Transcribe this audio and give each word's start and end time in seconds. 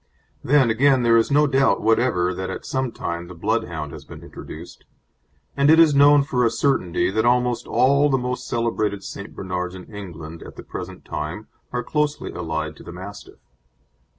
Then, 0.43 0.71
again, 0.71 1.03
there 1.03 1.15
is 1.15 1.29
no 1.29 1.45
doubt 1.45 1.79
whatever 1.83 2.33
that 2.33 2.49
at 2.49 2.65
some 2.65 2.91
time 2.91 3.27
the 3.27 3.35
Bloodhound 3.35 3.91
has 3.91 4.03
been 4.03 4.23
introduced, 4.23 4.83
and 5.55 5.69
it 5.69 5.77
is 5.79 5.93
known 5.93 6.23
for 6.23 6.43
a 6.43 6.49
certainty 6.49 7.11
that 7.11 7.23
almost 7.23 7.67
all 7.67 8.09
the 8.09 8.17
most 8.17 8.47
celebrated 8.47 9.03
St. 9.03 9.35
Bernards 9.35 9.75
in 9.75 9.83
England 9.93 10.41
at 10.41 10.55
the 10.55 10.63
present 10.63 11.05
time 11.05 11.49
are 11.71 11.83
closely 11.83 12.31
allied 12.31 12.75
to 12.77 12.83
the 12.83 12.91
Mastiff. 12.91 13.37